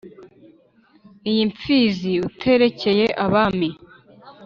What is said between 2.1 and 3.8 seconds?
uterekeye abami